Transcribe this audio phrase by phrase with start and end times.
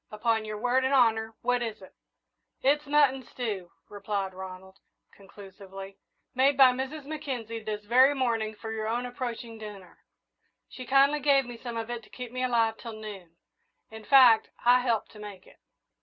[0.09, 1.93] "Upon your word and honour, what is it?"
[2.63, 4.79] "It's mutton stew," replied Ronald,
[5.13, 5.99] conclusively,
[6.33, 7.05] "made by Mrs.
[7.05, 9.99] Mackenzie this very morning for your own approaching dinner.
[10.67, 13.35] She kindly gave me some of it to keep me alive till noon.
[13.91, 15.59] In fact, I helped to make it."